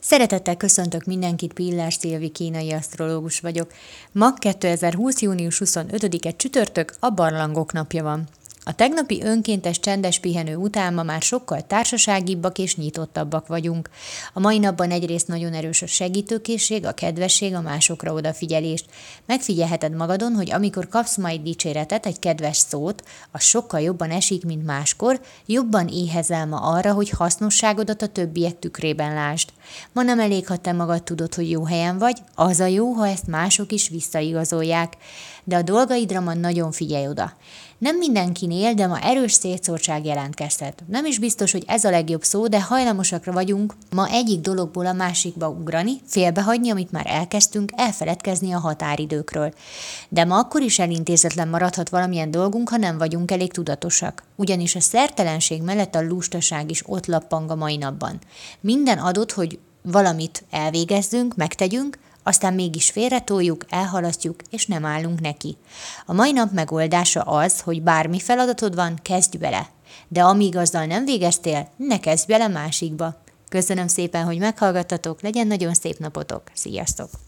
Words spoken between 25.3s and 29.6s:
jobban éhezel ma arra, hogy hasznosságodat a többiek tükrében lásd.